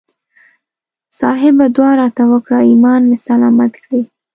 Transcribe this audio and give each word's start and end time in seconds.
صاحبه 1.19 1.65
دعا 1.75 1.91
راته 2.01 2.23
وکړه 2.31 2.59
ایمان 2.71 3.01
مې 3.09 3.17
سلامت 3.27 3.73
کړي. 3.83 4.01